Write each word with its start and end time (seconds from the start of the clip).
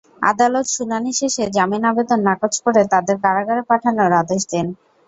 আদালত 0.23 0.65
শুনানি 0.71 1.11
শেষে 1.19 1.43
জামিন 1.55 1.83
আবেদন 1.91 2.19
নাকচ 2.27 2.53
করে 2.65 2.81
তাঁদের 2.91 3.17
কারাগারে 3.23 3.61
পাঠানোর 3.69 4.11
আদেশ 4.21 4.41
দেন। 4.51 4.67